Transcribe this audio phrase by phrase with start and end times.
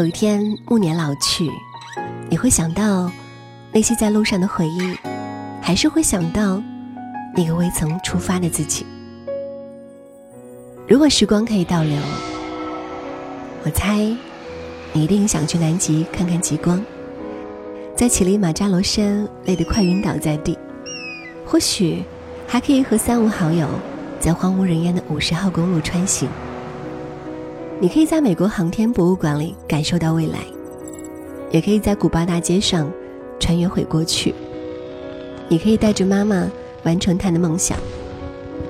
[0.00, 1.46] 有一天暮年老去，
[2.30, 3.12] 你会想到
[3.70, 4.96] 那些在路上的回忆，
[5.60, 6.58] 还是会想到
[7.36, 8.86] 那个未曾出发的自己？
[10.88, 11.98] 如果时光可以倒流，
[13.62, 13.98] 我猜
[14.94, 16.82] 你一定想去南极看看极光，
[17.94, 20.56] 在乞力马扎罗山累得快晕倒在地，
[21.44, 22.02] 或许
[22.46, 23.68] 还可以和三五好友
[24.18, 26.26] 在荒无人烟的五十号公路穿行。
[27.82, 30.38] 你可以在美国航天博物馆里感受到未来，
[31.50, 32.92] 也可以在古巴大街上
[33.38, 34.34] 穿越回过去。
[35.48, 36.46] 你可以带着妈妈
[36.82, 37.78] 完成她的梦想，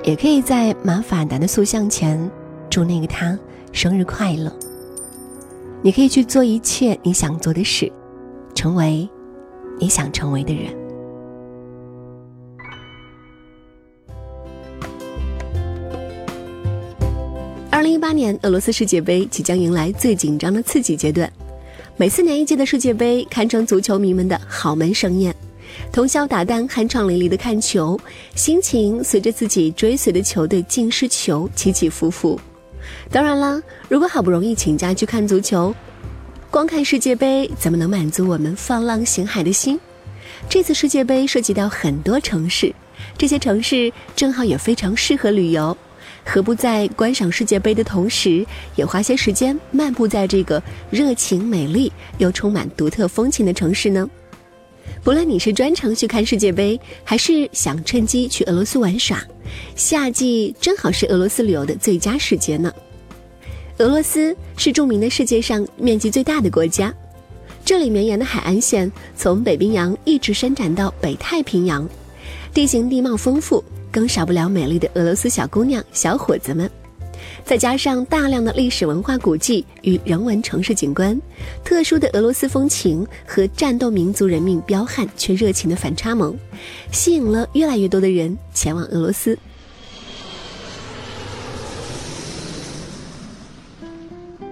[0.01, 2.31] 也可以在马法达的塑像前
[2.69, 3.37] 祝那个他
[3.73, 4.49] 生日快乐。
[5.81, 7.91] 你可以去做一切你想做的事，
[8.55, 9.09] 成为
[9.77, 10.80] 你想成为的人。
[17.81, 21.27] 二零一八年俄罗斯世界杯即将迎来最紧张的刺激阶段，
[21.97, 25.35] 每四年一届的世界杯堪称足球迷们的豪门盛宴，
[25.91, 27.99] 通宵达旦、酣畅淋漓的看球，
[28.35, 32.39] 心情随着自己追随的球队进失球起起伏伏。
[33.09, 35.73] 当然啦，如果好不容易请假去看足球，
[36.51, 39.79] 光看世界杯怎么能满足我们放浪形骸的心？
[40.47, 42.71] 这次世界杯涉及到很多城市，
[43.17, 45.75] 这些城市正好也非常适合旅游。
[46.23, 54.09] 何不在观赏世界杯的同时，也花些时间漫步在这个热情、美丽又充满独特风情的城市呢？
[55.03, 59.19] 不论你是专程去看世界杯，还是想趁机去俄罗斯玩耍，
[59.75, 62.71] 夏季正好是俄罗斯旅游的最佳时节呢。
[63.79, 66.93] 俄罗斯是著名的世界上面积最大的国家，
[67.65, 71.89] 这里绵延的海岸线从北冰洋一直伸展到北太平洋，
[72.53, 73.63] 地形地貌丰富。
[73.91, 76.71] 更少不了美丽的俄罗斯小姑娘、小伙子们，
[77.43, 81.21] 再加上大量的历史文化古迹与人文城市景观，
[81.61, 86.33] 特殊的俄罗斯风情和战斗民族人民彪悍却热情的反差萌，
[86.89, 89.37] 吸引了越来越多的人前往俄罗斯。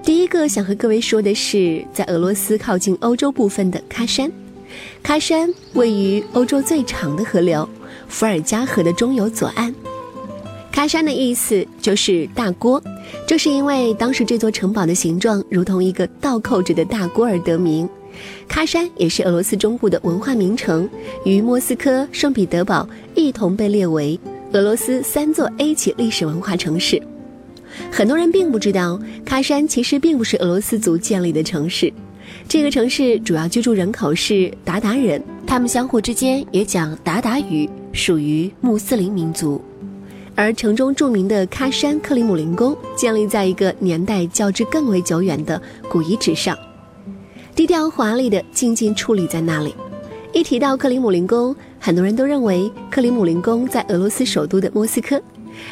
[0.03, 4.29] 第一个想和各位说的是，在俄罗斯靠近欧洲部分的喀山，
[5.01, 7.65] 喀山位于欧洲最长的河流。
[8.09, 9.73] 伏尔加河的中游左岸，
[10.73, 12.81] 喀山的意思就是大锅，
[13.25, 17.87] 这是因为当时这座城堡的形状如同一个倒扣着的大锅而得名。
[18.49, 20.89] 喀山也是俄罗斯中部的文化名城，
[21.23, 24.19] 与莫斯科、圣彼得堡一同被列为
[24.51, 27.01] 俄罗斯三座 A 级历史文化城市。
[27.91, 31.93] 很多人并不知道，喀山其实并不是俄罗斯族建立的城市。
[32.47, 39.61] 这个城市主要居住人口是鞑靼人，他们相互之间也讲鞑靼语，属于穆斯林民族。
[40.33, 46.57] 而城中著名的喀山克里姆林宫建立在一个年代较之更为久远的古遗址上，
[47.53, 49.75] 低调华丽的静静矗立在那里。
[50.31, 55.21] 一提到克里姆林宫，很多人都认为克里姆林宫在俄罗斯首都的莫斯科。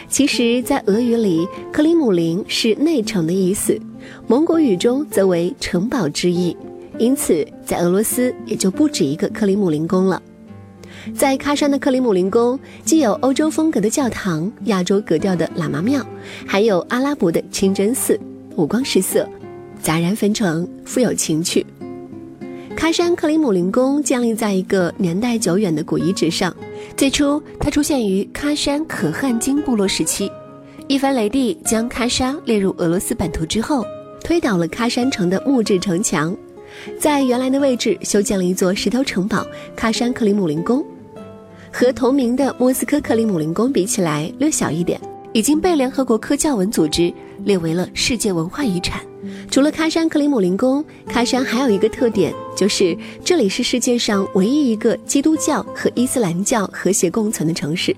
[0.09, 3.79] 其实，在俄语里，克里姆林是内城的意思。
[4.27, 6.57] 蒙古语中则为城堡之意，
[6.97, 10.21] 因此在俄罗斯也就不止一个克里姆林宫了。
[11.15, 16.05] 在喀山的克里姆林宫，既有欧洲风格的教堂、亚洲格调的喇嘛庙，
[16.45, 18.19] 还有阿拉伯的清真寺，
[18.55, 19.27] 五光十色，
[19.81, 21.65] 杂然纷呈，富有情趣。
[22.75, 26.55] 喀山克里姆林宫建立在一个年代久远的古遗址上，
[26.95, 30.31] 最初它出现于喀山可汗金部落时期。
[30.87, 33.83] 伊凡雷帝将喀山列入俄罗斯版图之后，
[34.23, 36.37] 推倒了喀山城的木质城墙，
[36.99, 39.45] 在原来的位置修建了一座石头城堡——
[39.77, 40.83] 喀山克里姆林宫。
[41.71, 44.99] 和同名的莫斯科克里姆林宫比起来略小一点，
[45.33, 47.13] 已经被联合国科教文组织
[47.43, 49.01] 列为了世界文化遗产。
[49.51, 57.95] 除了喀山克里姆林宫，喀山还有一个特点，就是这里是世界上唯一一个基督教和伊斯兰教和谐共存的城市。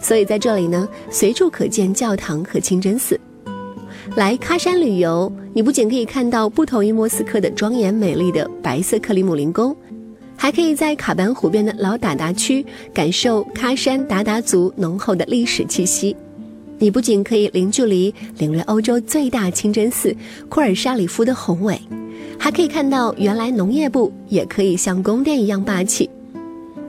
[0.00, 3.18] 所以在这里呢，随处可见教堂和清真寺。
[4.16, 9.76] 来喀山旅游，你不仅可以看到不同于莫斯科的庄严美丽的白色克里姆林宫，
[10.38, 12.64] 还可以在卡班湖边的老鞑靼区
[12.94, 16.16] 感受喀山鞑靼族浓厚的历史气息。
[16.78, 20.16] 你不仅可以零距离领略欧洲最大清真寺
[20.48, 21.78] 库尔沙里夫的宏伟，
[22.38, 26.08] 还可以看到原来农业部也可以像宫殿一样霸气。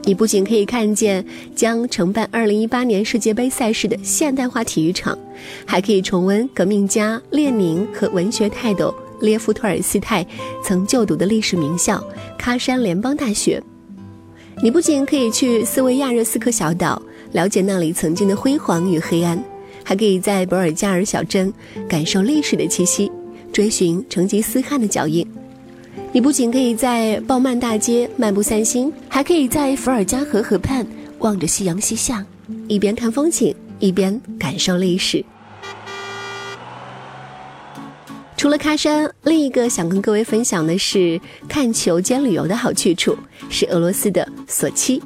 [0.07, 1.23] 你不仅可以看见
[1.53, 5.19] 将承办2018年世界杯赛事的现代化体育场，
[5.65, 10.25] 还可以重温革命家列宁和文学泰斗列夫·托尔斯泰
[10.63, 12.01] 曾就读的历史名校
[12.39, 13.61] 喀山联邦大学。
[14.63, 17.01] 你不仅可以去斯维亚热斯克小岛
[17.33, 19.37] 了解那里曾经的辉煌与黑暗，
[19.83, 21.53] 还可以在博尔加尔小镇
[21.89, 23.11] 感受历史的气息，
[23.51, 25.27] 追寻成吉思汗的脚印，
[26.17, 30.83] 你不仅可以在鲍曼大街漫步散心，还可以在伏尔加河河畔
[31.19, 32.25] 望着夕阳西下，
[32.67, 35.23] 一边看风景，一边感受历史。
[38.35, 43.15] 除了喀山，另一个想跟各位分享的是看球兼旅游的好去处，
[43.51, 44.99] 是俄罗斯的索契。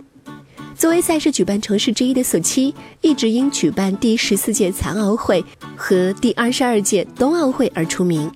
[0.78, 5.44] 作为赛事举办城市之一的索契，一直因举办第十四届残奥会
[5.75, 8.31] 和第二十二届冬奥会而出名。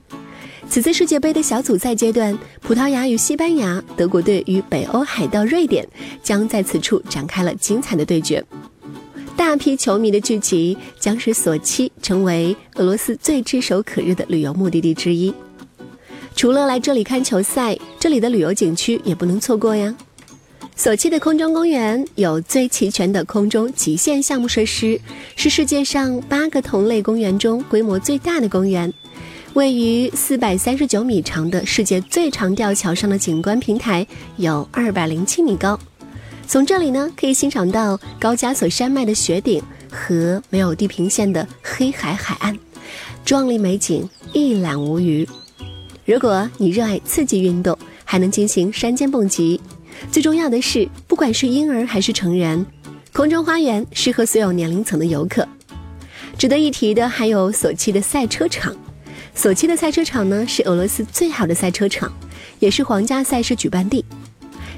[0.68, 5.88] 此次世界杯的小组赛阶段，葡萄牙与西班牙、德国队与北欧海盗瑞典
[6.22, 8.44] 将在此处展开了精彩的对决。
[9.38, 15.34] 大批球迷的聚集将使索契成为俄罗斯最炙手可热的旅游目的地之一。
[16.36, 19.96] 除了来这里看球赛，这里的旅游景区也不能错过呀。
[20.76, 25.00] 索契的空中公园有最齐全的空中极限项目设施，
[25.38, 28.94] 是世界上八个同类公园中规模最大的公园。
[29.56, 34.06] 位于四百三十九米长的世界最长吊桥上的景观平台
[34.36, 35.80] 有二百零七米高。
[36.46, 42.60] 从这里呢，可以欣赏到高加索山脉的雪顶和没有地平线的黑海海岸，
[43.24, 45.26] 壮丽美景一览无余。
[46.04, 49.62] 如果你热爱刺激运动，还能进行山间蹦极。
[50.12, 52.66] 最重要的是，不管是婴儿还是成人，
[53.14, 55.48] 空中花园适合所有年龄层的游客。
[56.38, 58.76] 值得一提的还有索契的赛车场。
[59.36, 62.12] 索契的赛车场呢，是俄罗斯最好的赛车场，
[62.60, 64.04] 也是皇家赛事举办地。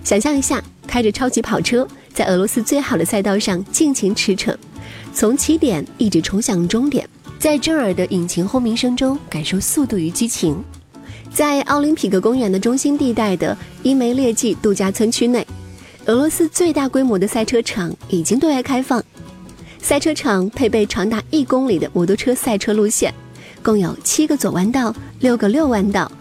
[0.03, 4.55] 想象一下，开着超级跑车在俄罗斯最好的赛道上尽情驰骋，
[5.13, 7.07] 从起点一直冲向终点，
[7.37, 10.61] 在震耳的引擎轰鸣声中感受速度与激情。
[11.31, 15.45] 在奥林匹克公园的中心地带的伊梅列季度假村区内，
[16.07, 19.03] 俄罗斯最大规模的赛车场已经对外开放。
[19.79, 23.13] 赛车场配备长达一公里的摩托车赛车路线，
[23.63, 26.11] 共有七个左弯道、六个右弯道，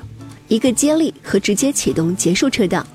[0.49, 2.87] 一个接力和直接启动结束车道。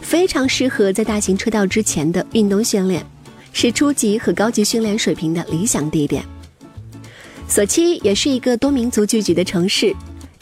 [0.00, 3.04] 非常适合在大型车道之前的运动训练，
[3.52, 6.24] 是初级和高级训练水平的理想地点。
[7.46, 9.94] 索契也是一个多民族聚集的城市，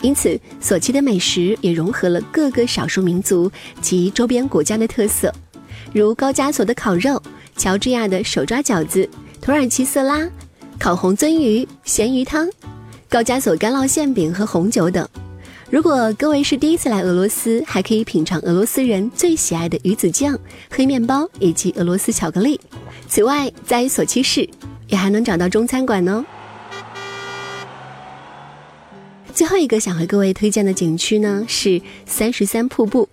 [0.03, 3.51] 因此索契的美食也融合了各个少数民族
[3.81, 5.35] 及周边国家的特色，
[5.93, 7.21] 如高加索的烤肉、
[7.57, 9.09] 乔治亚的手抓饺子、
[9.41, 10.29] 土耳其色拉、
[10.79, 12.49] 烤红鳟鱼、咸鱼汤、
[13.09, 15.09] 高加索干酪馅饼和红酒等。
[15.71, 20.39] 如果各位是第一次来俄罗斯，还可以品尝俄罗斯人最喜爱的鱼子酱、
[20.71, 22.61] 黑面包以及俄罗斯巧克力。
[23.09, 24.49] 此外，在索契市
[24.89, 26.25] 也还能找到中餐馆哦。
[29.33, 33.09] 最后一个想和各位推荐的景区呢是三十三瀑布。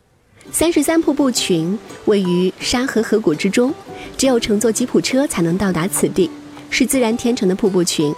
[0.51, 3.73] 三十三瀑布群位于沙河河谷之中，
[4.17, 6.29] 只有乘坐吉普车才能到达此地，
[6.69, 8.13] 是自然天成的瀑布群，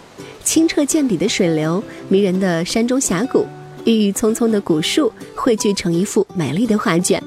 [0.45, 3.45] 清澈见底的水流，迷人的山中峡谷。
[3.83, 7.21] 郁郁葱葱的古树汇聚成一幅美丽的画卷，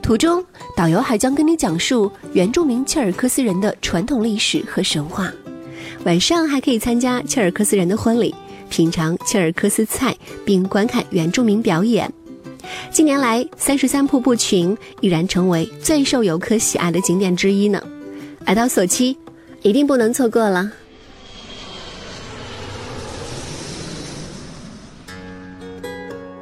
[0.00, 0.42] 途中
[0.74, 5.30] 导游还将跟你讲述原住民切尔克斯人的传统历史和神话。
[6.04, 8.34] 晚上还可以参加切尔克斯人的婚礼，
[8.70, 12.10] 品尝切尔克斯菜，并观看原住民表演。
[12.90, 17.82] 近年来，三十三瀑布群已然成为最受游客喜爱的景点之一呢。
[18.46, 19.18] 来到索契，
[19.60, 20.72] 一定不能错过了。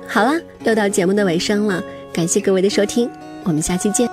[0.08, 3.10] 好了，又到节目的尾声了，感谢各位的收听，
[3.44, 4.07] 我们下期见。